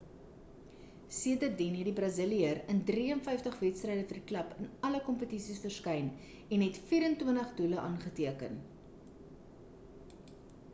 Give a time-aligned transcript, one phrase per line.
[1.17, 6.11] sedertien het die braziliër in 53 wedstryde vir die klub in alle kompetisies verskyn
[6.57, 8.61] en het 24 doele aangeteken